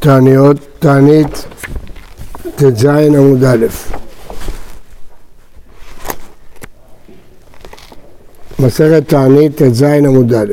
תעניות, 0.00 0.56
תענית 0.78 1.44
ט"ז 2.56 2.84
עמוד 2.84 3.44
א' 3.44 3.66
מסכת 8.58 9.02
תענית 9.06 9.62
ט"ז 9.62 9.82
עמוד 9.82 10.32
א' 10.32 10.52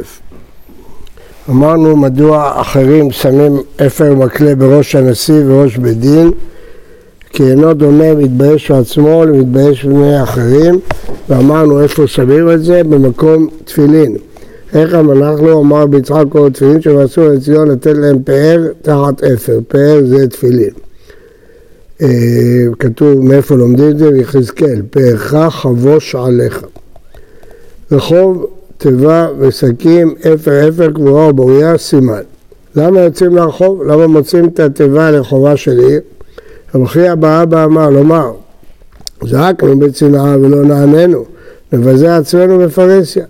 אמרנו 1.50 1.96
מדוע 1.96 2.62
אחרים 2.62 3.12
שמים 3.12 3.58
אפר 3.88 4.16
מקלה 4.16 4.56
בראש 4.56 4.96
הנשיא 4.96 5.44
וראש 5.46 5.78
בית 5.78 6.00
דין 6.00 6.32
כי 7.30 7.44
אינו 7.44 7.74
דומה 7.74 8.14
מתבייש 8.16 8.72
בעצמו 8.72 9.26
למתבייש 9.26 9.86
בבני 9.86 10.24
אחרים 10.24 10.80
ואמרנו 11.30 11.82
איפה 11.84 12.08
שמים 12.08 12.52
את 12.52 12.64
זה? 12.64 12.84
במקום 12.84 13.48
תפילין 13.66 14.18
איך 14.78 14.94
המלאך 14.94 15.42
לו 15.42 15.62
אמר 15.62 15.86
ביצחק 15.86 16.24
כל 16.30 16.48
התפילין 16.48 16.82
שעשו 16.82 17.30
לציון 17.30 17.68
לתת 17.68 17.94
להם 17.96 18.24
פאר 18.24 18.68
תחת 18.82 19.24
אפר, 19.24 19.60
פאר 19.68 20.02
זה 20.06 20.28
תפילין. 20.28 20.70
אה, 22.02 22.08
כתוב 22.80 23.24
מאיפה 23.26 23.56
לומדים 23.56 23.90
את 23.90 23.98
זה? 23.98 24.12
ביחזקאל, 24.12 24.82
פארך 24.90 25.36
חבוש 25.50 26.16
עליך. 26.16 26.64
רחוב, 27.92 28.46
תיבה 28.78 29.28
ושקים, 29.40 30.16
אפר 30.34 30.70
אפר 30.70 30.92
קבורה 30.92 31.30
ובוריה, 31.30 31.78
סימן. 31.78 32.22
למה 32.76 33.00
יוצאים 33.00 33.36
לרחוב? 33.36 33.84
למה 33.84 34.08
מוצאים 34.08 34.46
את 34.48 34.60
התיבה 34.60 35.12
לרחובה 35.12 35.58
של 35.58 35.80
עיר? 35.80 36.02
המכריע 36.74 37.16
באבא 37.16 37.64
אמר, 37.64 37.90
לומר, 37.90 38.32
זעקנו 39.24 39.80
בצנעה 39.80 40.38
ולא 40.42 40.64
נעננו, 40.64 41.26
נבזה 41.74 42.18
עצמנו 42.18 42.60
בפרהסיה. 42.60 43.26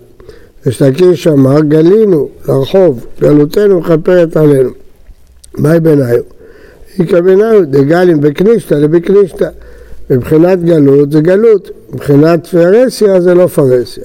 ושתקיש 0.66 1.26
אמר, 1.26 1.60
גלינו 1.60 2.28
לרחוב, 2.48 3.06
גלותנו 3.20 3.80
מכפרת 3.80 4.36
עלינו. 4.36 4.70
מהי 5.58 5.80
ביניו? 5.80 6.22
איכא 6.98 7.20
ביניו, 7.20 7.60
דגלים 7.64 8.20
בקנישתא 8.20 8.74
לבקנישתא. 8.74 9.48
מבחינת 10.10 10.64
גלות 10.64 11.12
זה 11.12 11.20
גלות, 11.20 11.70
מבחינת 11.92 12.46
פרהסיה 12.46 13.20
זה 13.20 13.34
לא 13.34 13.46
פרהסיה. 13.46 14.04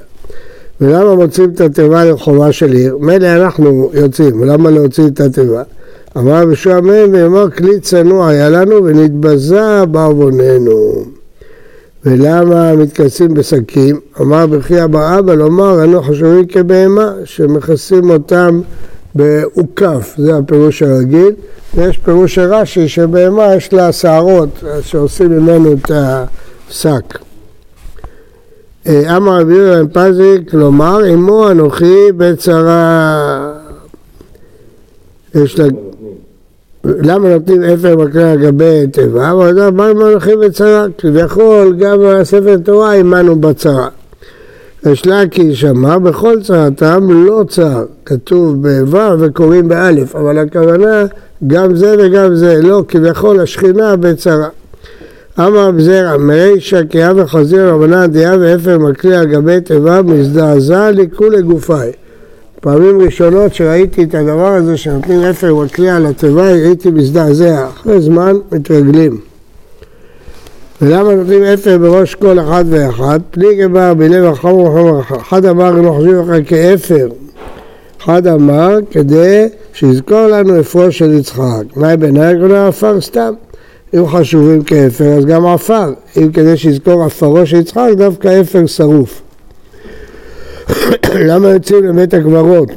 ולמה 0.82 1.16
מוצאים 1.16 1.50
את 1.50 1.62
התיבה 1.62 2.06
לרחובה 2.06 2.52
של 2.52 2.72
עיר? 2.72 2.98
מילא 2.98 3.28
אנחנו 3.28 3.92
יוצאים, 3.94 4.42
ולמה 4.42 4.70
להוציא 4.70 5.08
את 5.08 5.20
התיבה? 5.20 5.64
אמר 6.18 6.44
רבי 6.44 6.82
מהם 6.82 7.10
ואמר 7.14 7.50
כלי 7.50 7.80
צנוע 7.80 8.28
היה 8.30 8.50
לנו 8.50 8.84
ונתבזה 8.84 9.86
בעווננו. 9.92 11.06
ולמה 12.06 12.76
מתכנסים 12.76 13.34
בשקים? 13.34 14.00
אמר 14.22 14.48
בכי 14.48 14.84
אבא 14.84 15.20
אבא 15.20 15.34
לומר 15.34 15.84
אנו 15.84 16.04
חשובים 16.04 16.46
כבהמה 16.46 17.14
שמכסים 17.26 18.10
אותם 18.10 18.62
באוכף, 19.16 20.14
זה 20.18 20.38
הפירוש 20.38 20.82
הרגיל. 20.82 21.32
ויש 21.76 21.98
פירוש 21.98 22.38
הרש"י 22.38 22.88
שבהמה 22.88 23.56
יש 23.56 23.74
לה 23.74 23.92
שערות 23.92 24.64
שעושים 24.82 25.32
ממנו 25.32 25.74
את 25.74 25.92
השק. 25.92 27.20
אה, 28.88 29.18
אמר 29.18 29.42
רבי 29.42 29.54
ירם 29.54 29.88
פזי, 29.94 30.38
כלומר 30.50 31.04
עמו 31.04 31.52
אנוכי 31.52 32.12
בצרה 32.18 33.54
יש 35.36 35.60
לה 35.60 35.66
למה 36.86 37.30
נותנים 37.30 37.64
אפר 37.64 37.96
מקרה 37.98 38.32
על 38.32 38.38
גבי 38.38 38.88
תיבה? 38.92 39.32
אבל 39.32 39.50
יודע 39.50 39.72
מה 39.72 39.88
הם 39.88 40.02
הולכים 40.02 40.40
בצרה? 40.40 40.86
כביכול 40.98 41.76
גם 41.80 41.98
בספר 42.00 42.58
תורה 42.64 42.94
עימנו 42.94 43.36
בצרה. 43.36 43.88
יש 44.86 45.08
לקיש 45.08 45.66
אמר 45.66 46.00
בכל 46.00 46.42
צרתם 46.42 47.08
לא 47.12 47.44
צר, 47.50 47.86
כתוב 48.06 48.68
בו' 48.68 49.20
וקוראים 49.20 49.68
באלף, 49.68 50.16
אבל 50.16 50.38
הכוונה 50.38 51.06
גם 51.48 51.76
זה 51.76 51.96
וגם 52.00 52.36
זה, 52.36 52.62
לא, 52.62 52.84
כביכול 52.88 53.40
השכינה 53.40 53.96
בצרה. 53.96 54.48
אמר 55.40 55.72
בזרע, 55.72 56.18
מרישא 56.18 56.82
כי 56.90 57.10
אב 57.10 57.18
וחזיר 57.18 57.70
רבנן 57.70 58.08
דיה 58.08 58.36
ואפר 58.40 58.80
מקליע 58.80 59.20
על 59.20 59.26
גבי 59.26 59.62
תיבה 59.62 60.02
מזדעזע 60.02 60.92
לכולי 60.92 61.42
גופי. 61.42 62.03
פעמים 62.64 63.02
ראשונות 63.02 63.54
שראיתי 63.54 64.04
את 64.04 64.16
הדבר 64.16 64.48
הזה 64.48 64.78
שנותנים 64.78 65.20
אפר 65.20 65.56
מקליע 65.56 65.96
על 65.96 66.06
התיבה, 66.06 66.48
הייתי 66.48 66.90
מזדעזע. 66.90 67.68
אחרי 67.68 68.02
זמן 68.02 68.36
מתרגלים. 68.52 69.18
ולמה 70.82 71.16
נותנים 71.16 71.44
אפר 71.44 71.78
בראש 71.78 72.16
כל 72.16 72.40
אחד 72.40 72.66
ואחד? 72.70 73.20
פליגי 73.32 73.68
בר 73.68 73.94
בלב 73.94 74.26
החמור 74.26 74.62
וחמור 74.62 75.02
אחד 75.22 75.46
אמר 75.46 75.72
לא 75.72 75.92
חושבים 75.92 76.20
לך 76.20 76.50
כאפר. 76.50 77.08
אחד 78.04 78.28
אמר 78.28 78.78
כדי 78.92 79.48
שיזכור 79.74 80.28
לנו 80.28 80.60
אפרו 80.60 80.92
של 80.92 81.14
יצחק. 81.14 81.64
מה 81.76 81.96
בעיניי 81.96 82.36
כלומר 82.36 82.68
עפר 82.68 83.02
סתם. 83.02 83.34
אם 83.94 84.08
חשובים 84.08 84.64
כאפר 84.64 85.18
אז 85.18 85.26
גם 85.26 85.46
עפר. 85.46 85.94
אם 86.18 86.32
כדי 86.32 86.58
שיזכור 86.58 87.04
עפרו 87.06 87.46
של 87.46 87.58
יצחק 87.58 87.90
דווקא 87.98 88.42
אפר 88.42 88.66
שרוף. 88.66 89.22
למה 91.30 91.50
יוצאים 91.50 91.86
לבית 91.86 92.14
הקברות? 92.14 92.70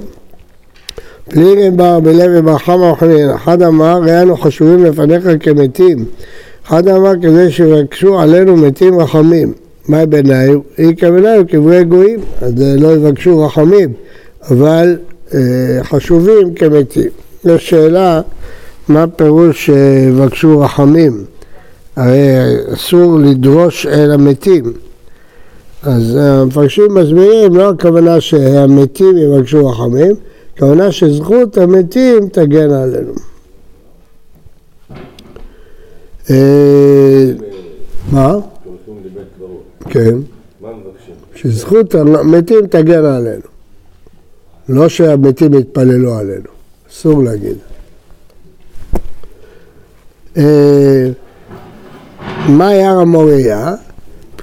פליגן 1.30 1.76
בר 1.76 2.00
בלב 2.00 2.30
וברחמה 2.34 2.90
אוכלים, 2.90 3.30
אחד 3.30 3.62
אמר, 3.62 4.00
ראינו 4.02 4.36
חשובים 4.36 4.84
לפניך 4.84 5.24
כמתים, 5.40 6.04
אחד 6.66 6.88
אמר 6.88 7.12
כדי 7.22 7.50
שיבקשו 7.50 8.20
עלינו 8.20 8.56
מתים 8.56 9.00
רחמים. 9.00 9.52
מה 9.88 10.06
בעיניי? 10.06 10.50
היא 10.76 10.96
כבעיניי 10.96 11.44
קברי 11.44 11.84
גויים, 11.84 12.20
אז 12.40 12.52
לא 12.56 12.94
יבקשו 12.94 13.44
רחמים, 13.44 13.92
אבל 14.50 14.96
אה, 15.34 15.40
חשובים 15.82 16.54
כמתים. 16.54 17.08
יש 17.44 17.70
שאלה, 17.70 18.20
מה 18.88 19.06
פירוש 19.06 19.66
שיבקשו 19.66 20.60
רחמים? 20.60 21.24
הרי 21.96 22.28
אסור 22.74 23.18
לדרוש 23.18 23.86
אל 23.86 24.12
המתים. 24.12 24.72
אז 25.82 26.16
המפרשים 26.16 26.94
מסבירים, 26.94 27.56
לא 27.56 27.70
הכוונה 27.70 28.20
שהמתים 28.20 29.16
יבקשו 29.16 29.68
רחמים, 29.68 30.14
הכוונה 30.54 30.92
שזכות 30.92 31.58
המתים 31.58 32.28
תגן 32.28 32.70
עלינו. 32.70 33.12
אה, 36.30 37.32
מה? 38.12 38.34
כן. 39.90 40.18
שזכות 41.34 41.94
המתים 41.94 42.66
תגן 42.66 43.04
עלינו. 43.04 43.56
לא 44.68 44.88
שהמתים 44.88 45.54
יתפללו 45.54 46.14
עלינו, 46.14 46.50
אסור 46.90 47.22
להגיד. 47.22 47.56
אה, 50.36 51.08
מה 52.48 52.74
ירא 52.74 53.04
מוריה? 53.04 53.74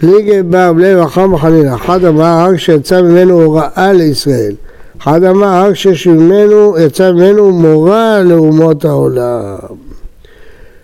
פליגי 0.04 0.44
בר 0.44 0.74
בלי 0.74 0.96
רחם 0.96 1.34
וחנינה, 1.34 1.76
אחד 1.76 2.06
אמר 2.06 2.24
הר 2.24 2.58
שיצא 2.58 3.02
ממנו 3.02 3.42
הוראה 3.42 3.94
לישראל, 3.94 4.54
אחד 5.02 5.24
אמר 5.24 5.48
הר 5.48 5.74
שממנו 5.74 6.76
יצא 6.80 7.12
ממנו 7.12 7.52
מורה 7.52 8.20
לאומות 8.24 8.86
העולם. 8.86 9.56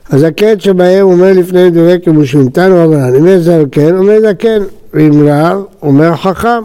הזקן 0.10 0.60
שבהם 0.60 1.06
אומר 1.06 1.34
לפני 1.34 1.70
דברי 1.70 1.98
כיבושים, 2.04 2.50
תנו 2.50 2.76
רבנן, 2.76 3.16
אם 3.16 3.28
יש 3.28 3.42
זקן 3.42 3.98
אומר 3.98 4.20
זקן, 4.22 4.64
ואם 4.94 5.28
רב 5.28 5.64
אומר 5.82 6.16
חכם. 6.16 6.64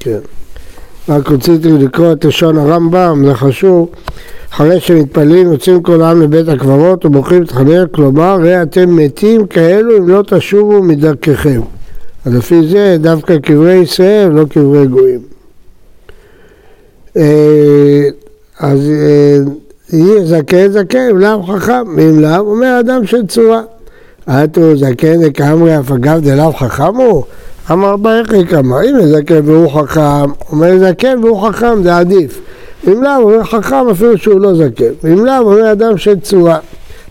כן. 0.00 0.18
רק 1.08 1.30
רציתי 1.30 1.68
לקרוא 1.72 2.12
את 2.12 2.24
לשון 2.24 2.58
הרמב"ם, 2.58 3.22
זה 3.26 3.34
חשוב. 3.34 3.88
אחרי 4.52 4.80
שמתפללים 4.80 5.52
יוצאים 5.52 5.82
כל 5.82 6.02
העם 6.02 6.22
לבית 6.22 6.48
הקברות 6.48 7.04
ובוכים 7.04 7.42
את 7.42 7.50
חנר, 7.50 7.84
כלומר, 7.92 8.38
ראה 8.40 8.62
אתם 8.62 8.96
מתים 8.96 9.46
כאלו 9.46 9.98
אם 9.98 10.08
לא 10.08 10.22
תשובו 10.26 10.82
מדרככם. 10.82 11.60
אז 12.24 12.34
לפי 12.34 12.68
זה 12.68 12.96
דווקא 13.00 13.38
קברי 13.38 13.74
ישראל, 13.74 14.28
לא 14.28 14.44
קברי 14.44 14.86
גויים. 14.86 15.20
אה, 17.16 18.08
אז 18.60 18.90
אה, 18.90 19.38
יהיה 19.92 20.24
זקן 20.24 20.68
זקן, 20.68 21.16
לאו 21.16 21.42
חכם, 21.42 21.84
ואם 21.96 22.20
לאו, 22.20 22.40
אומר 22.40 22.80
אדם 22.80 23.06
של 23.06 23.26
צורה. 23.26 23.62
אתו 24.28 24.76
זקן 24.76 25.22
דקאמרי 25.22 25.78
אף 25.78 25.92
אגב 25.92 26.20
דלאו 26.20 26.52
חכם 26.52 26.96
הוא? 26.96 27.24
אמר 27.70 27.96
ברכי 27.96 28.46
כמה, 28.46 28.82
אם 28.82 29.06
זקן 29.06 29.40
והוא 29.44 29.70
חכם, 29.70 30.30
אומר 30.52 30.78
זקן 30.78 31.24
והוא 31.24 31.48
חכם, 31.48 31.82
זה 31.82 31.96
עדיף. 31.96 32.40
אם 32.86 33.02
לאו, 33.02 33.22
אומר 33.22 33.44
חכם 33.44 33.88
אפילו 33.90 34.18
שהוא 34.18 34.40
לא 34.40 34.54
זקן. 34.54 34.92
ואם 35.02 35.24
לאו, 35.24 35.38
אומר 35.38 35.72
אדם 35.72 35.98
של 35.98 36.20
צורה. 36.20 36.58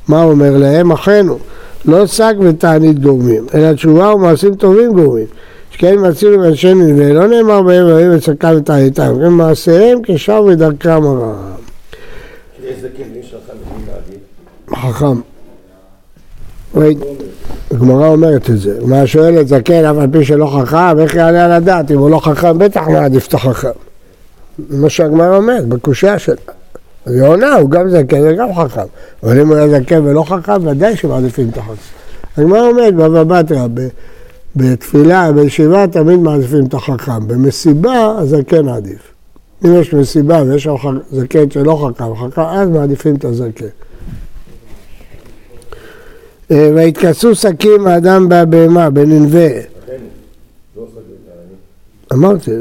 מה 0.07 0.23
אומר 0.23 0.57
להם? 0.57 0.91
אחינו, 0.91 1.37
לא 1.85 2.07
שק 2.07 2.33
ותענית 2.39 2.99
גורמים, 2.99 3.45
אלא 3.53 3.73
תשובה 3.73 4.13
ומעשים 4.13 4.55
טובים 4.55 4.93
גורמים. 4.93 5.25
שכן 5.71 5.95
מצינו 6.09 6.37
מאנשי 6.37 6.73
נלווה, 6.73 7.13
לא 7.13 7.27
נאמר 7.27 7.61
בהם 7.61 7.87
רעים 7.87 8.15
וצדקה 8.15 8.51
ותעניתם, 8.57 9.15
כן 9.21 9.29
מעשיהם 9.29 9.99
כשם 10.03 10.43
ודרכם 10.47 11.03
הרע. 11.03 11.33
חכם. 14.75 15.19
הגמרא 17.71 18.07
אומרת 18.07 18.49
את 18.49 18.59
זה. 18.59 18.79
מה 18.85 19.07
שואלת 19.07 19.47
זקן 19.47 19.85
אף 19.85 19.97
על 19.97 20.07
פי 20.11 20.25
שלא 20.25 20.45
חכם, 20.45 20.99
איך 20.99 21.15
יעלה 21.15 21.45
על 21.45 21.51
הדעת? 21.51 21.91
אם 21.91 21.97
הוא 21.97 22.09
לא 22.09 22.19
חכם, 22.19 22.57
בטח 22.57 22.87
מעדיף 22.87 23.27
את 23.27 23.33
החכם. 23.33 23.86
מה 24.69 24.89
שהגמרא 24.89 25.37
אומרת, 25.37 25.65
בקושייה 25.65 26.15
היא 27.05 27.21
עונה, 27.21 27.55
הוא 27.55 27.69
גם 27.69 27.89
זקן 27.89 28.21
וגם 28.23 28.55
חכם. 28.55 28.81
אבל 29.23 29.39
אם 29.39 29.47
הוא 29.47 29.55
היה 29.55 29.79
זקן 29.79 30.05
ולא 30.05 30.23
חכם, 30.23 30.67
ודאי 30.67 30.95
שמעדיפים 30.95 31.49
את 31.49 31.57
החכם. 31.57 31.73
הגמרא 32.37 32.67
אומרת 32.67 32.95
בבא 32.95 33.23
בתרא, 33.23 33.67
בתפילה, 34.55 35.31
בישיבה, 35.31 35.87
תמיד 35.87 36.19
מעדיפים 36.19 36.65
את 36.65 36.73
החכם. 36.73 37.27
במסיבה, 37.27 38.15
הזקן 38.17 38.67
עדיף. 38.67 39.13
אם 39.65 39.81
יש 39.81 39.93
מסיבה 39.93 40.41
ויש 40.41 40.63
שם 40.63 40.99
זקן 41.11 41.49
שלא 41.49 41.91
חכם, 41.95 42.15
חכם, 42.15 42.41
אז 42.41 42.69
מעדיפים 42.69 43.15
את 43.15 43.25
הזקן. 43.25 43.65
אה, 46.51 46.71
ויתכסו 46.75 47.35
שקים 47.35 47.87
האדם 47.87 48.29
בהבהמה, 48.29 48.89
בננבה. 48.89 49.47
אמרתי. 52.13 52.51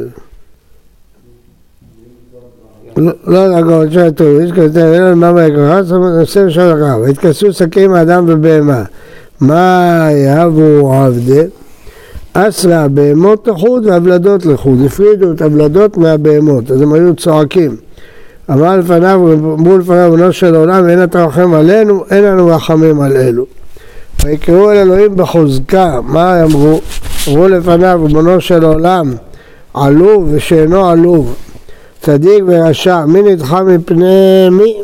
לא, 2.97 3.83
טוב, 4.17 4.41
יש 4.41 4.53
כזה, 4.53 4.95
אין 4.95 5.03
לנו 5.03 5.17
מה 5.17 5.33
מהיקרה, 5.33 5.81
עושה 6.21 6.47
בשביל 6.47 6.65
הרב. 6.65 7.01
ויתכסו 7.01 7.53
שקים 7.53 7.95
האדם 7.95 8.27
בבהמה. 8.27 8.83
מה 9.41 10.09
יהבו 10.13 10.93
עבדי? 10.95 11.43
אסרה 12.33 12.89
בהמות 12.89 13.49
לחוד 13.49 13.87
והבלדות 13.87 14.47
לחוד. 14.47 14.79
הפרידו 14.87 15.33
את 15.33 15.43
הבלדות 15.43 15.97
מהבהמות, 15.97 16.71
אז 16.71 16.83
הם 16.83 16.93
היו 16.93 17.15
צועקים. 17.15 17.77
אמר 18.51 18.77
לפניו, 18.77 19.33
אמרו 19.33 19.79
לפניו, 19.79 20.13
בנו 20.13 20.33
של 20.33 20.55
עולם, 20.55 20.89
אין 20.89 21.05
אתה 21.05 21.25
רחם 21.25 21.55
עלינו, 21.55 22.05
אין 22.11 22.25
לנו 22.25 22.47
רחמים 22.47 23.01
על 23.01 23.17
אלו. 23.17 23.47
ויקראו 24.25 24.73
אל 24.73 24.77
אלוהים 24.77 25.17
בחוזקה, 25.17 26.01
מה 26.05 26.43
אמרו? 26.45 26.81
אמרו 27.29 27.49
לפניו, 27.49 28.01
ריבונו 28.07 28.41
של 28.41 28.65
עולם, 28.65 29.13
עלוב 29.75 30.29
ושאינו 30.33 30.89
עלוב, 30.89 31.35
צדיק 32.07 32.45
ורשע, 32.47 33.05
מי 33.05 33.23
נדחה 33.23 33.63
מפני 33.63 34.49
מי? 34.51 34.77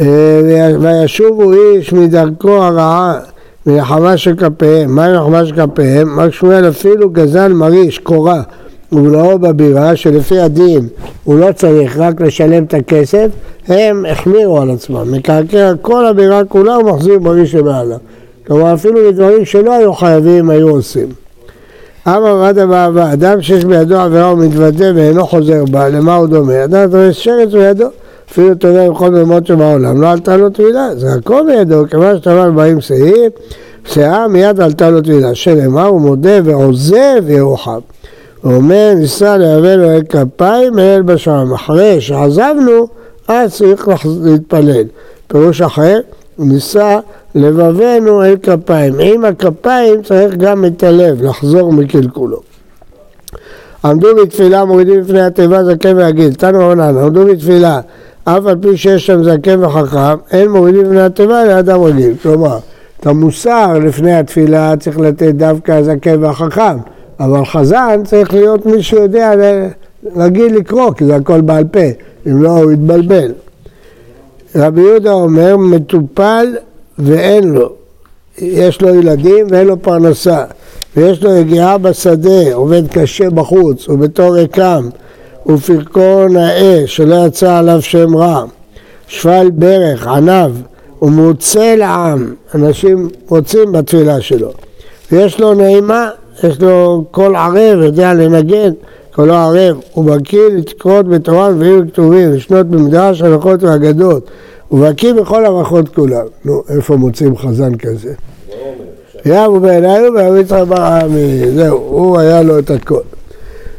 אה, 0.00 0.70
וישובו 0.80 1.52
איש 1.52 1.92
מדרכו 1.92 2.50
הרעה 2.50 3.18
מלחמה 3.66 4.16
של 4.16 4.36
כפיהם. 4.36 4.94
מה 4.94 5.06
עם 5.06 5.12
מלחמה 5.12 5.46
של 5.46 5.66
כפיהם? 5.66 6.16
מר 6.16 6.30
שמואל 6.30 6.68
אפילו 6.68 7.10
גזל 7.10 7.52
מריש, 7.52 7.98
קורה, 7.98 8.42
ובלעו 8.92 9.38
בבירה, 9.38 9.96
שלפי 9.96 10.38
הדין 10.38 10.88
הוא 11.24 11.38
לא 11.38 11.52
צריך 11.52 11.96
רק 11.96 12.20
לשלם 12.20 12.64
את 12.64 12.74
הכסף, 12.74 13.28
הם 13.68 14.04
החמירו 14.10 14.60
על 14.60 14.70
עצמם. 14.70 15.12
מקרקע 15.12 15.72
כל 15.82 16.06
הבירה 16.06 16.44
כולה 16.44 16.74
הוא 16.74 16.90
מחזיר 16.90 17.18
מריש 17.18 17.52
שמעלה. 17.52 17.96
כלומר 18.46 18.74
אפילו 18.74 19.00
בדברים 19.08 19.44
שלא 19.44 19.72
היו 19.72 19.92
חייבים 19.92 20.50
היו 20.50 20.68
עושים. 20.68 21.21
אמר 22.08 22.42
רדה 22.42 22.66
באהבה, 22.66 23.12
אדם 23.12 23.42
שיש 23.42 23.64
בידו 23.64 23.96
עבירה 23.96 24.32
ומתוודה 24.32 24.86
ואינו 24.94 25.26
חוזר 25.26 25.64
בה, 25.64 25.88
למה 25.88 26.16
הוא 26.16 26.26
דומה? 26.26 26.64
אדם 26.64 26.90
תופס 26.90 27.16
שרץ 27.16 27.52
בידו 27.52 27.86
אפילו 28.30 28.54
תודה 28.54 28.86
עם 28.86 28.94
כל 28.94 29.10
מימות 29.10 29.46
שבעולם, 29.46 30.00
לא 30.00 30.10
עלתה 30.10 30.36
לו 30.36 30.50
טבילה, 30.50 30.96
זה 30.96 31.12
הכל 31.12 31.42
בידו, 31.46 31.84
כיוון 31.90 32.18
שטבל 32.18 32.50
באים 32.50 32.80
שעיר, 32.80 33.30
פסעה 33.82 34.28
מיד 34.28 34.60
עלתה 34.60 34.90
לו 34.90 35.00
טבילה, 35.00 35.34
שנאמר 35.34 35.86
הוא 35.86 36.00
מודה 36.00 36.38
ועוזב 36.44 37.28
ירוחם. 37.28 37.78
הוא 38.42 38.54
אומר, 38.54 38.92
ניסה 38.96 39.36
להביא 39.36 39.74
לו 39.74 39.90
אל 39.90 40.02
כפיים 40.08 40.78
אל 40.78 41.02
בשעם. 41.02 41.52
אחרי 41.54 42.00
שעזבנו, 42.00 42.86
אז 43.28 43.54
צריך 43.54 43.88
להתפלל. 44.22 44.84
פירוש 45.26 45.60
אחר, 45.60 46.00
ניסה 46.44 46.98
לבבנו 47.34 48.24
אל 48.24 48.36
כפיים. 48.42 48.94
עם 49.00 49.24
הכפיים 49.24 50.02
צריך 50.02 50.34
גם 50.36 50.64
את 50.64 50.82
הלב, 50.82 51.22
לחזור 51.22 51.72
מקלקולו. 51.72 52.40
עמדו 53.84 54.08
בתפילה 54.22 54.64
מורידים 54.64 55.00
לפני 55.00 55.20
התיבה 55.20 55.64
זקן 55.64 55.96
והגיל, 55.96 56.34
תנו 56.34 56.58
רונן, 56.58 56.98
עמדו 56.98 57.24
בתפילה 57.26 57.80
אף 58.24 58.46
על 58.46 58.56
פי 58.60 58.76
שיש 58.76 59.06
שם 59.06 59.24
זקן 59.24 59.64
וחכם, 59.64 60.16
אין 60.30 60.50
מורידים 60.50 60.82
לפני 60.82 61.00
התיבה 61.00 61.44
לאדם 61.44 61.80
רגיל. 61.80 62.14
כלומר, 62.22 62.58
את 63.00 63.06
המוסר 63.06 63.78
לפני 63.78 64.14
התפילה 64.14 64.74
צריך 64.80 64.98
לתת 64.98 65.34
דווקא 65.34 65.72
הזקן 65.72 66.24
והחכם, 66.24 66.76
אבל 67.20 67.44
חזן 67.44 68.00
צריך 68.04 68.34
להיות 68.34 68.66
מי 68.66 68.82
שיודע 68.82 69.32
רגיל 70.16 70.56
לקרוא, 70.56 70.92
כי 70.92 71.04
זה 71.04 71.16
הכל 71.16 71.40
בעל 71.40 71.64
פה, 71.64 71.80
אם 72.26 72.42
לא 72.42 72.50
הוא 72.50 72.72
יתבלבל. 72.72 73.32
רבי 74.56 74.80
יהודה 74.80 75.12
אומר, 75.12 75.56
מטופל 75.56 76.46
ואין 76.98 77.52
לו, 77.52 77.72
יש 78.38 78.82
לו 78.82 78.94
ילדים 78.94 79.46
ואין 79.50 79.66
לו 79.66 79.82
פרנסה, 79.82 80.44
ויש 80.96 81.22
לו 81.22 81.36
יגיעה 81.36 81.78
בשדה, 81.78 82.54
עובד 82.54 82.82
קשה 82.88 83.30
בחוץ, 83.30 83.88
ובתור 83.88 84.34
ריקם, 84.34 84.88
ופרקו 85.46 86.28
נאה 86.30 86.82
שלא 86.86 87.26
יצא 87.26 87.58
עליו 87.58 87.82
שם 87.82 88.16
רע, 88.16 88.44
שפל 89.08 89.50
ברך, 89.54 90.06
ענב, 90.06 90.50
ומוצא 91.02 91.74
לעם, 91.74 92.34
אנשים 92.54 93.08
רוצים 93.28 93.72
בתפילה 93.72 94.20
שלו. 94.20 94.52
ויש 95.12 95.40
לו 95.40 95.54
נעימה, 95.54 96.08
יש 96.42 96.60
לו 96.60 97.04
קול 97.10 97.36
ערב, 97.36 97.82
יודע 97.82 98.14
לנגן, 98.14 98.72
קולו 99.14 99.34
ערב, 99.34 99.76
הוא 99.92 100.04
בקיא 100.04 100.48
לתקרות 100.56 101.08
בתורה 101.08 101.50
ובאים 101.54 101.90
כתובים, 101.90 102.32
לשנות 102.32 102.66
במדרש, 102.66 103.22
הלכות 103.22 103.62
ואגדות, 103.62 104.30
הוא 104.68 104.88
בקיא 104.88 105.12
בכל 105.12 105.46
המערכות 105.46 105.88
כולם. 105.88 106.26
נו, 106.44 106.62
איפה 106.68 106.96
מוצאים 106.96 107.36
חזן 107.36 107.74
כזה? 107.74 108.12
יאבו 109.26 109.60
בעיניו 109.60 110.12
ואמיץ 110.16 110.52
רבה 110.52 111.00
זהו, 111.54 111.78
הוא 111.78 112.18
היה 112.18 112.42
לו 112.42 112.58
את 112.58 112.70
הכל. 112.70 113.00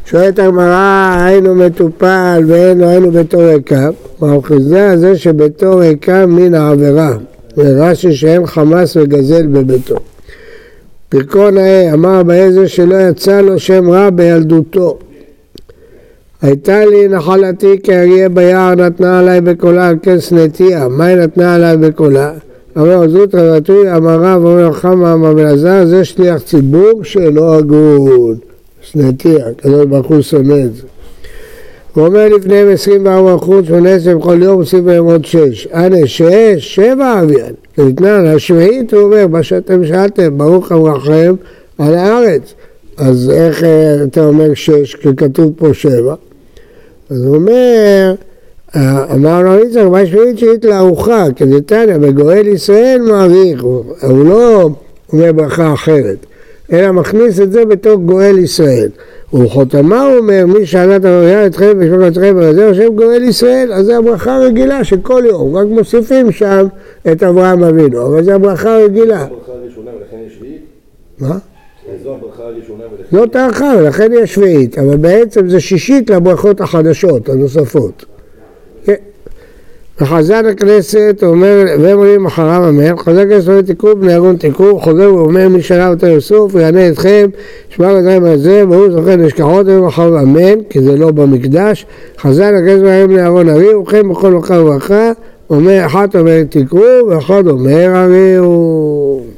שואלת 0.05 0.39
הגמרא, 0.39 1.15
היינו 1.19 1.55
מטופל 1.55 2.43
ואין 2.47 2.83
היינו 2.83 3.11
בתור 3.11 3.43
ריקם, 3.43 3.91
והאוחזה 4.21 4.97
זה 4.97 5.17
שבתור 5.17 5.81
ריקם 5.81 6.29
מן 6.29 6.53
העבירה, 6.55 7.11
ורש"י 7.57 8.13
שאין 8.13 8.45
חמאס 8.45 8.97
וגזל 8.97 9.47
בביתו. 9.47 9.95
פרקו 11.09 11.51
נאה, 11.51 11.93
אמר 11.93 12.23
באיזה 12.23 12.67
שלא 12.67 12.95
יצא 12.95 13.41
לו 13.41 13.59
שם 13.59 13.89
רע 13.89 14.09
בילדותו. 14.09 14.97
הייתה 16.43 16.85
לי 16.85 17.07
נחלתי 17.07 17.79
כאריה 17.83 18.29
ביער 18.29 18.75
נתנה 18.75 19.19
עליי 19.19 19.41
בקולה 19.41 19.87
על 19.87 19.95
כס 20.03 20.31
נטייה, 20.31 20.87
מה 20.87 21.05
היא 21.05 21.17
נתנה 21.17 21.55
עליי 21.55 21.77
בקולה? 21.77 22.33
אמר 22.77 23.09
זאת 23.09 23.35
רבתוי, 23.35 23.95
אמר 23.95 24.19
רב, 24.21 24.45
אומר 24.45 24.73
חמא 24.73 25.13
אמר 25.13 25.33
בלעזר, 25.33 25.85
זה 25.85 26.05
שליח 26.05 26.41
ציבור 26.41 27.03
שאינו 27.03 27.53
הגון. 27.53 28.35
שנתי, 28.81 29.41
הקדוש 29.41 29.85
ברוך 29.85 30.07
הוא 30.07 30.21
שונא 30.21 30.65
את 30.65 30.75
זה. 30.75 30.83
הוא 31.93 32.05
אומר 32.05 32.27
לפניהם 32.27 32.71
24 32.71 33.35
אחוז, 33.35 33.65
18 33.65 34.15
בכל 34.15 34.43
יום, 34.43 34.59
עושים 34.59 34.85
בהם 34.85 35.05
עוד 35.05 35.25
6. 35.25 35.67
אנא 35.73 36.05
6, 36.05 36.25
7 36.57 37.21
אביאן. 37.21 37.53
ניתנה 37.77 38.33
השביעית, 38.33 38.93
הוא 38.93 39.01
אומר, 39.01 39.27
מה 39.27 39.43
שאתם 39.43 39.85
שאלתם, 39.85 40.37
ברוך 40.37 40.71
אברהם 40.71 41.35
על 41.77 41.95
הארץ. 41.95 42.53
אז 42.97 43.31
איך 43.35 43.63
אה, 43.63 44.03
אתה 44.03 44.25
אומר 44.25 44.53
6 44.53 44.95
כשכתוב 44.95 45.53
פה 45.57 45.73
7? 45.73 46.15
אז 47.13 47.25
הוא 47.25 47.35
אומר, 47.35 48.13
אה, 48.75 49.13
אמר 49.13 49.41
לו 49.41 49.65
יצחק, 49.65 49.81
מה 49.91 50.05
שביעית 50.05 50.37
שהיית 50.39 50.65
לארוחה, 50.65 51.25
כדתניא, 51.35 51.97
בגואל 51.97 52.47
ישראל 52.47 53.01
מעריך, 53.07 53.63
הוא 53.63 54.25
לא 54.25 54.69
אומר 55.13 55.31
ברכה 55.31 55.73
אחרת. 55.73 56.17
אלא 56.71 56.91
מכניס 56.91 57.39
את 57.39 57.51
זה 57.51 57.65
בתור 57.65 57.95
גואל 57.95 58.37
ישראל. 58.37 58.89
ובחותמה 59.33 60.05
הוא 60.05 60.17
אומר, 60.17 60.45
מי 60.47 60.65
את 60.95 61.05
הראייה 61.05 61.45
אתכם 61.45 61.71
ושמע 61.79 62.07
אתכם 62.07 62.35
וזה 62.37 62.69
השם 62.69 62.95
גואל 62.95 63.23
ישראל, 63.23 63.73
אז 63.73 63.85
זו 63.85 63.93
הברכה 63.93 64.35
הרגילה 64.35 64.83
של 64.83 64.97
כל 65.01 65.23
יום, 65.25 65.55
רק 65.55 65.67
מוסיפים 65.67 66.31
שם 66.31 66.65
את 67.11 67.23
אברהם 67.23 67.63
אבינו, 67.63 68.07
אבל 68.07 68.23
זו 68.23 68.31
הברכה 68.31 68.75
הרגילה. 68.75 69.25
מה? 71.19 71.37
זאת 73.11 73.35
ההלכה, 73.35 73.73
ולכן 73.79 74.11
היא 74.11 74.19
השביעית, 74.19 74.79
אבל 74.79 74.97
בעצם 74.97 75.49
זה 75.49 75.59
שישית 75.59 76.09
לברכות 76.09 76.61
החדשות, 76.61 77.29
הנוספות. 77.29 78.05
וחזן 80.01 80.45
הכנסת 80.45 81.23
אומר, 81.23 81.65
והם 81.79 81.97
אומרים 81.97 82.25
אחריו 82.25 82.69
אמן, 82.69 82.97
חזן 82.97 83.19
הכנסת 83.19 83.47
אומר 83.47 83.61
תיקון, 83.61 84.01
בני 84.01 84.15
ארון 84.15 84.35
תיקון, 84.35 84.79
חוזר 84.79 85.15
ואומר 85.15 85.49
מי 85.49 85.61
שנה 85.61 85.89
אותו 85.89 86.07
יוסוף, 86.07 86.55
ויענה 86.55 86.89
אתכם, 86.89 87.29
שמע 87.69 87.91
רגליים 87.91 88.25
על 88.25 88.37
זה, 88.37 88.63
והוא 88.69 88.91
זוכר 88.91 89.15
נשכחות, 89.15 89.65
והם 89.65 89.85
אחריו 89.85 90.19
אמן, 90.19 90.63
כי 90.69 90.81
זה 90.81 90.97
לא 90.97 91.11
במקדש, 91.11 91.85
חזן 92.19 92.55
הכנסת 92.55 92.81
אומר 92.81 93.05
בני 93.07 93.25
ארון 93.25 93.49
ארי, 93.49 93.75
וכן 93.75 94.09
בכל 94.09 94.31
מלכה 94.31 94.59
וברכה, 94.59 95.11
אומר, 95.49 95.85
אחת 95.85 96.15
אומר 96.15 96.43
תיקון, 96.43 97.01
ואחד 97.09 97.47
אומר 97.47 97.91
אריהו. 97.95 99.32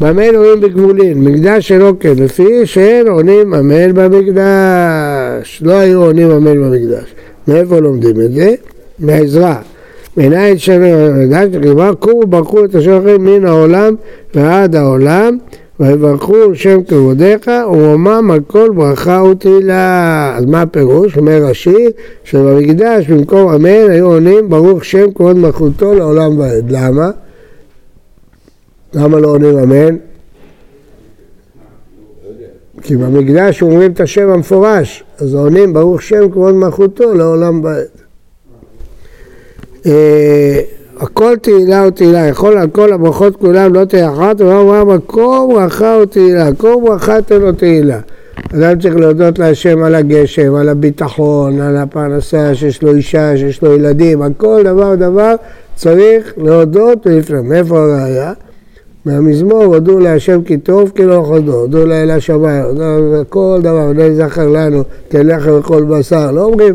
במה 0.00 0.22
רואים 0.36 0.60
בגבולין? 0.60 1.24
מקדש 1.24 1.68
שלא 1.68 1.92
כן, 2.00 2.12
לפי 2.16 2.66
שאין 2.66 3.08
עונים 3.08 3.54
אמן 3.54 3.94
במקדש. 3.94 5.62
לא 5.64 5.72
היו 5.72 6.02
עונים 6.02 6.30
אמן 6.30 6.62
במקדש. 6.62 7.14
מאיפה 7.48 7.78
לומדים 7.78 8.20
את 8.20 8.32
זה? 8.32 8.54
מעזרה. 8.98 9.60
מנין 10.16 10.58
שם 10.58 10.82
המקדש, 10.82 11.62
כלומר 11.62 11.94
קומו 11.94 12.26
ברכו 12.26 12.64
את 12.64 12.74
השם 12.74 13.00
מן 13.20 13.46
העולם 13.46 13.94
ועד 14.34 14.76
העולם, 14.76 15.38
ויברכו 15.80 16.34
שם 16.54 16.82
כבודיך 16.82 17.50
ורומם 17.66 18.30
על 18.30 18.40
כל 18.46 18.70
ברכה 18.74 19.22
ותהילה. 19.30 20.34
אז 20.36 20.44
מה 20.44 20.62
הפירוש? 20.62 21.16
אומר 21.16 21.42
רש"י, 21.42 21.86
שבמקדש 22.24 23.06
במקום 23.06 23.52
אמן 23.52 23.90
היו 23.90 24.06
עונים 24.06 24.48
ברוך 24.48 24.84
שם 24.84 25.12
כבוד 25.14 25.36
מלכותו 25.36 25.94
לעולם 25.94 26.38
ועד. 26.38 26.70
למה? 26.70 27.10
למה 28.94 29.18
לא 29.18 29.28
עונים 29.28 29.58
אמן? 29.58 29.96
כי 32.82 32.96
במקדש 32.96 33.62
אומרים 33.62 33.92
את 33.92 34.00
השם 34.00 34.28
המפורש, 34.28 35.04
אז 35.18 35.34
עונים 35.34 35.72
ברוך 35.72 36.02
שם 36.02 36.30
כבוד 36.30 36.54
מלכותו 36.54 37.14
לעולם 37.14 37.64
ועד. 37.64 37.86
אה, 39.86 40.60
הכל 41.00 41.36
תהילה 41.36 41.84
ותהילה, 41.88 42.26
יכול 42.26 42.58
על 42.58 42.68
כל 42.68 42.92
הברכות 42.92 43.36
כולם 43.36 43.74
לא 43.74 43.84
תהיה 43.84 44.12
אחת, 44.12 44.40
הוא 44.40 44.52
אמר 44.52 44.96
כל 45.06 45.48
ברכה 45.52 45.98
ותהילה, 46.02 46.48
כל 46.58 46.74
ברכה 46.84 47.22
תן 47.22 47.40
לו 47.40 47.52
תהילה. 47.52 48.00
אדם 48.54 48.80
צריך 48.80 48.96
להודות 48.96 49.38
להשם 49.38 49.82
על 49.82 49.94
הגשם, 49.94 50.54
על 50.54 50.68
הביטחון, 50.68 51.60
על 51.60 51.76
הפרנסה, 51.76 52.54
שיש 52.54 52.82
לו 52.82 52.94
אישה, 52.94 53.36
שיש 53.36 53.62
לו 53.62 53.74
ילדים, 53.74 54.22
על 54.22 54.32
כל 54.36 54.62
דבר 54.64 54.90
ודבר 54.94 55.34
צריך 55.76 56.34
להודות 56.36 57.06
ולפני. 57.06 57.40
מאיפה 57.42 57.78
הראייה? 57.78 58.32
מהמזמור 59.08 59.64
הודו 59.64 59.98
להשם 59.98 60.42
כי 60.42 60.58
טוב 60.58 60.92
כי 60.94 61.04
לא 61.04 61.22
חודו, 61.26 61.52
הודו 61.52 61.86
לאל 61.86 62.10
השמיים, 62.10 62.64
כל 63.28 63.58
דבר, 63.62 63.86
ונהי 63.90 64.14
זכר 64.14 64.48
לנו, 64.48 64.82
תלך 65.08 65.46
לכל 65.46 65.84
בשר, 65.84 66.30
לא 66.30 66.44
אומרים 66.44 66.74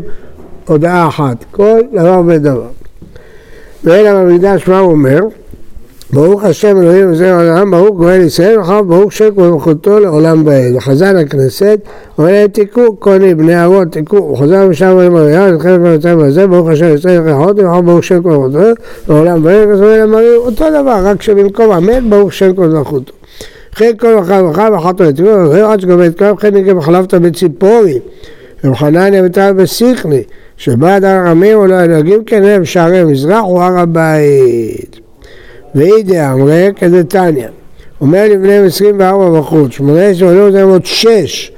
הודעה 0.66 1.08
אחת, 1.08 1.44
כל 1.50 1.80
דבר 1.92 2.22
ודבר. 2.26 2.66
ואלה 3.84 4.24
במקדש 4.24 4.68
מה 4.68 4.78
הוא 4.78 4.90
אומר? 4.90 5.20
ברוך 6.14 6.44
השם 6.44 6.82
אלוהים 6.82 7.12
וזה 7.12 7.34
העולם, 7.34 7.70
ברוך 7.70 7.96
גואל 7.96 8.20
ישראל, 8.20 8.58
ואחר 8.58 8.82
ברוך 8.82 9.12
שם 9.12 9.28
ומלכותו 9.36 10.00
לעולם 10.00 10.46
ועד. 10.46 10.76
וחזן 10.76 11.16
הכנסת, 11.16 11.78
אומר 12.18 12.30
להם 12.30 12.48
תיקו, 12.48 13.00
כהנים, 13.00 13.36
בני 13.36 13.56
אהרון, 13.56 13.88
תיקו, 13.88 14.16
וחזר 14.16 14.68
משם 14.68 14.86
ואומר 14.86 15.10
מריה, 15.10 15.50
נתחיל 15.50 15.78
במצב 15.78 16.20
הזה, 16.20 16.46
ברוך 16.46 16.68
השם 16.68 16.94
ישראל 16.94 17.20
וחרות, 17.24 17.58
ואחר 17.58 17.80
ברוך 17.80 18.04
שם 18.04 18.20
ומלכותו 18.26 18.58
לעולם 19.08 19.44
ועד, 19.44 19.68
אומר 19.68 19.96
להם 19.98 20.14
אותו 20.36 20.64
דבר, 20.70 21.00
רק 21.04 21.22
שבמקום 21.22 21.72
אמן, 21.72 22.10
ברוך 22.10 22.32
שם 22.32 22.50
ומלכותו. 22.56 23.12
וכן 23.72 23.92
כל 23.98 24.18
אחד 24.18 24.42
ואחד 24.46 24.70
ואחת 24.72 25.00
לתיקו, 25.00 25.52
עד 25.52 25.80
שגומר 25.80 26.06
את 26.06 26.18
כולם, 26.18 26.34
וכן 26.34 26.54
נגיד 26.54 26.80
חלפת 26.80 27.14
בציפורי, 27.14 27.98
וחנניה 28.64 29.22
ותל 29.24 29.52
בסיכני. 29.52 30.22
שבעד 30.56 31.04
הר 31.04 31.28
עמים 31.28 31.58
או 31.58 31.66
לא 31.66 31.74
ינהגים 31.74 32.24
כן 32.24 32.44
הם 32.44 32.64
שערי 32.64 33.04
מזרח 33.04 33.42
הוא 33.44 33.62
הר 33.62 33.78
הבית. 33.78 35.03
ואידי 35.74 36.20
אמרי 36.20 36.70
כדתניא, 36.76 37.48
אומר 38.00 38.24
לבניהם 38.30 38.64
עשרים 38.64 38.96
וארבע 38.98 39.40
בחוץ, 39.40 39.72
שמונה 39.72 40.06
עשרה 40.06 40.28
עולים 40.28 40.42
אותם 40.42 40.68
עוד 40.68 40.86
שש, 40.86 41.52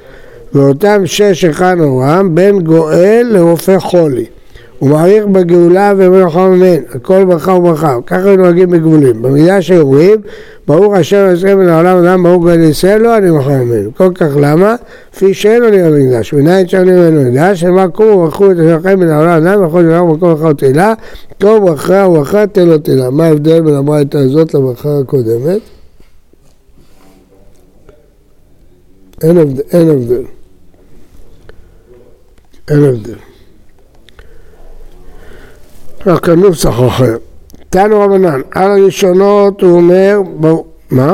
ואותם 0.55 1.03
שש 1.05 1.45
אחד 1.45 1.77
אורם, 1.81 2.35
בין 2.35 2.61
גואל 2.61 3.27
לרופא 3.31 3.79
חולי. 3.79 4.25
הוא 4.79 4.91
מעריך 4.91 5.27
בגאולה 5.27 5.93
ואומר 5.97 6.27
לך 6.27 6.37
אמן, 6.37 6.77
הכל 6.95 7.25
ברכה 7.25 7.53
וברכה, 7.53 7.97
ככה 8.07 8.37
נוהגים 8.37 8.71
בגבולים. 8.71 9.23
במידה 9.23 9.63
שאומרים, 9.63 10.17
ברוך 10.67 10.95
השם 10.95 11.29
עשרים 11.33 11.59
מן 11.59 11.69
העולם 11.69 12.05
אדם 12.05 12.23
ברוך 12.23 12.43
גואל 12.43 12.61
ישראל, 12.61 13.01
לא 13.01 13.19
אני 13.19 13.31
מוכן 13.31 13.61
ממנו. 13.61 13.91
כל 13.97 14.13
כך 14.15 14.31
למה? 14.41 14.77
לפי 15.15 15.35
שאין 15.35 15.63
עולים 15.63 15.85
במקדש, 15.85 16.33
מנין 16.33 16.69
שם 16.69 16.83
ממנו 16.83 17.31
מקדש, 17.31 17.65
אמר 17.65 17.89
קומו 17.89 18.11
וברכו 18.11 18.51
את 18.51 18.57
אשרכם 18.57 19.01
מן 19.01 19.09
העולם 19.09 19.47
אדם, 19.47 19.65
וכל 19.65 19.83
דבר 19.83 20.05
במקום 20.05 20.35
ברכה 20.35 20.49
ותהילה, 20.49 20.95
כל 21.41 21.61
ברכה 21.61 22.07
וברכה 22.09 22.47
תן 22.47 22.67
לו 22.67 22.79
תהילה. 22.79 23.11
מה 23.11 23.25
ההבדל 23.25 23.61
בין 23.61 23.75
הברייתא 23.75 24.17
הזאת 24.17 24.55
לברכה 24.55 24.99
הקודמת? 24.99 25.61
אין 29.23 29.39
הבדל. 29.39 30.25
אין 32.71 32.85
הבדל. 32.85 33.36
רק 36.07 36.29
הנוסח 36.29 36.75
אחר. 36.89 37.17
תנו 37.71 38.01
רבנן, 38.01 38.41
על 38.51 38.71
הראשונות 38.71 39.63
הוא 39.63 39.71
אומר, 39.71 40.21
מה? 40.41 40.57
מה 40.91 41.13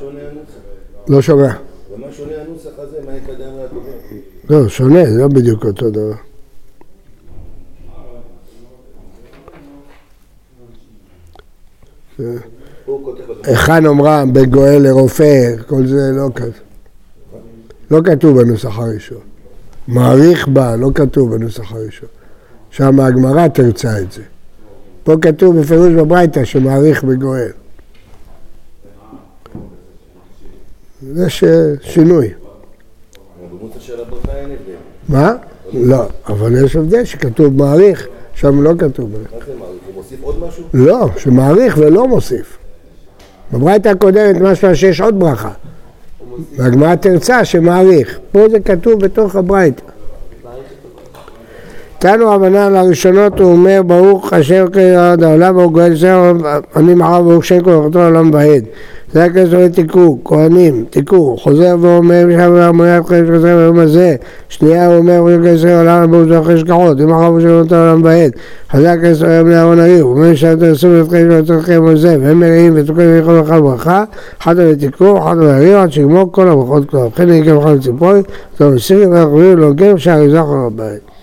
שונה 0.00 0.20
הנוסח? 0.20 1.08
לא 1.08 1.22
שומע. 1.22 1.52
ומה 1.94 2.06
שונה 2.12 2.32
הנוסח 2.46 2.70
הזה? 2.78 2.96
מה 3.06 3.16
יקדם 3.16 3.56
מהקודם? 3.56 4.62
לא, 4.62 4.68
שונה, 4.68 5.06
זה 5.06 5.20
לא 5.20 5.28
בדיוק 5.28 5.64
אותו 5.64 5.90
דבר. 5.90 6.12
היכן 13.44 13.86
אומרם 13.86 14.32
בין 14.32 14.50
גואל 14.50 14.82
לרופא, 14.82 15.54
כל 15.66 15.86
זה 15.86 16.10
לא 16.14 16.28
כתוב. 16.34 16.52
לא 17.90 18.00
כתוב 18.04 18.42
בנוסח 18.42 18.78
הראשון. 18.78 19.20
מעריך 19.88 20.48
בה, 20.48 20.76
לא 20.76 20.90
כתוב 20.94 21.36
בנוסח 21.36 21.72
הראשון. 21.72 22.08
שם 22.76 23.00
הגמרא 23.00 23.48
תרצה 23.48 23.98
את 23.98 24.12
זה. 24.12 24.22
פה 25.04 25.14
כתוב 25.22 25.60
בפירוש 25.60 25.92
בברייתא 25.92 26.44
שמעריך 26.44 27.04
בגואל. 27.04 27.48
זה. 31.02 31.74
שינוי. 31.82 32.28
מה? 35.08 35.32
לא, 35.72 36.04
אבל 36.28 36.64
יש 36.64 36.76
הבדל 36.76 37.04
שכתוב 37.04 37.56
מעריך, 37.56 38.06
שם 38.34 38.62
לא 38.62 38.72
כתוב. 38.78 39.10
מה 39.12 39.18
זה 39.18 39.54
מעריך? 39.58 39.82
הוא 39.86 39.94
מוסיף 39.94 40.22
עוד 40.22 40.40
משהו? 40.48 40.64
לא, 40.74 41.08
שמעריך 41.16 41.78
ולא 41.78 42.08
מוסיף. 42.08 42.58
בברייתא 43.52 43.88
הקודמת 43.88 44.40
משמע 44.40 44.74
שיש 44.74 45.00
עוד 45.00 45.20
ברכה. 45.20 45.52
והגמרא 46.56 46.94
תרצה 46.94 47.44
שמעריך. 47.44 48.18
פה 48.32 48.48
זה 48.48 48.60
כתוב 48.60 49.00
בתוך 49.00 49.36
הברייתא. 49.36 49.95
תנו 51.98 52.30
רבנן 52.30 52.72
לראשונות 52.72 53.40
הוא 53.40 53.52
אומר 53.52 53.80
ברוך 53.86 54.32
השם 54.32 54.64
כעד 54.72 55.22
העולם 55.22 55.54
ברוך 55.54 55.72
גואל 55.72 55.92
ישראל 55.92 56.36
אני 56.76 56.94
מערב 56.94 57.24
ברוך 57.24 57.44
שם 57.44 57.60
כל 57.60 57.70
אוכלתו 57.70 57.98
לעולם 57.98 58.30
ועד 58.32 58.64
זה 59.12 59.24
הכסף 59.24 59.52
לתיקו, 59.52 60.18
כהנים, 60.24 60.84
תיקו, 60.90 61.36
חוזר 61.36 61.76
ואומר 61.80 62.26
משם 62.26 62.52
ואמר 62.54 62.98
את 62.98 63.06
חיים 63.06 63.26
של 63.26 63.38
ביום 63.38 63.78
הזה 63.78 64.16
שנייה 64.48 64.86
הוא 64.86 64.96
אומר 64.96 65.22
ברוך 65.22 65.54
ישראל 65.54 65.76
עולם 65.78 66.10
ברוך 66.10 66.28
זוכר 66.28 66.52
השכחות 66.52 67.00
אם 67.00 67.12
אחר 67.12 67.30
בשם 67.30 67.48
אותו 67.48 67.74
לעולם 67.74 68.04
ועד 68.04 68.32
חזק 68.70 68.96
כסף 69.04 69.22
היום 69.22 69.50
לאהרון 69.50 69.80
העיר 69.80 70.02
הוא 70.02 70.16
אומר 70.16 70.34
שאתם 70.34 70.60
תעשו 70.60 71.00
את 71.00 71.08
חיים 71.08 71.28
חיים 71.60 71.86
הזה 71.86 72.16
והם 72.20 72.40
מלאים 72.40 72.72
ותוקעים 72.76 73.10
ויכול 73.10 73.38
לכל 73.38 73.60
ברכה 73.60 74.04
אחת 74.40 74.56
לתיקו, 74.56 75.18
אחת 75.18 75.36
לעיר 75.36 75.78
עד 75.78 75.92
שיגמור 75.92 76.32
כל 76.32 76.48
הברכות 76.48 76.90
כולם 76.90 77.06
וכן 77.06 77.32
יקם 77.32 77.60
חל 77.60 77.78
ציפורי 77.78 78.20
טוב 78.58 78.74
מסירים 78.74 79.12
ואנחנו 79.12 79.56
לא 79.56 79.72
גר 79.72 79.96
שערי 79.96 80.30
זכר 80.30 80.66
הבית 80.66 81.15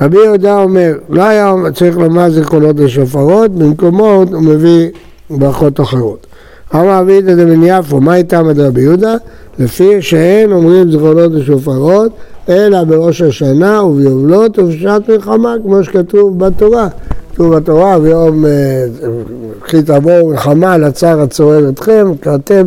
רבי 0.00 0.16
יהודה 0.16 0.62
אומר, 0.62 0.92
לא 1.08 1.22
היה 1.22 1.54
צריך 1.74 1.98
לומר 1.98 2.30
זיכרונות 2.30 2.76
לשופרות, 2.78 3.50
במקומו 3.50 4.24
הוא 4.32 4.42
מביא 4.42 4.88
ברכות 5.30 5.80
אחרות. 5.80 6.26
אמר 6.74 7.00
רבי 7.00 7.12
יהודה 7.12 7.34
דבן 7.34 7.62
יפו, 7.62 8.00
מה 8.00 8.16
איתם 8.16 8.48
עד 8.48 8.60
רבי 8.60 8.80
יהודה? 8.80 9.14
לפי 9.58 10.02
שאין 10.02 10.52
אומרים 10.52 10.90
זיכרונות 10.90 11.32
לשופרות, 11.32 12.12
אלא 12.48 12.84
בראש 12.84 13.22
השנה 13.22 13.82
וביובלות 13.82 14.58
ובשעת 14.58 15.08
מלחמה, 15.08 15.54
כמו 15.62 15.84
שכתוב 15.84 16.38
בתורה. 16.38 16.88
כתוב 17.34 17.56
בתורה, 17.56 17.98
ביום 17.98 18.44
כי 19.66 19.82
תבואו 19.82 20.28
מלחמה 20.28 20.78
לצער 20.78 21.20
הצורר 21.20 21.68
אתכם, 21.68 22.12
קראתם, 22.20 22.66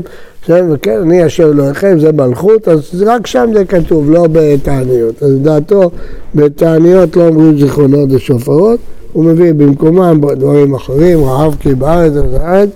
וכן, 0.50 1.00
אני 1.02 1.26
אשר 1.26 1.44
אלוהיכם, 1.44 2.00
זה 2.00 2.12
מלכות, 2.12 2.68
אז 2.68 3.04
רק 3.06 3.28
שם 3.28 3.50
זה 3.54 3.66
כתוב, 3.66 4.12
לא 4.12 4.28
בתעניות. 4.32 5.24
אז 5.24 5.34
לדעתו, 5.34 5.92
בתעניות 6.36 7.16
לא 7.16 7.28
אומרים 7.28 7.60
זיכרונות 7.60 8.10
ושופרות, 8.12 8.80
הוא 9.14 9.24
מביא 9.24 9.54
במקומם 9.54 10.22
דברים 10.36 10.76
אחרים, 10.76 11.24
רעב 11.24 11.56
כי 11.60 11.76
בארץ 11.76 12.12
ובארץ, 12.16 12.70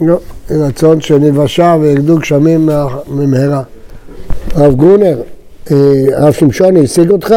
לא, 0.00 0.18
רצון 0.50 1.00
שנבשה 1.00 1.76
וירדו 1.80 2.16
גשמים 2.16 2.68
במהרה. 3.16 3.62
הרב 4.54 4.76
גרונר, 4.76 5.18
הרב 6.12 6.32
שמשוני 6.32 6.84
השיג 6.84 7.10
אותך? 7.10 7.34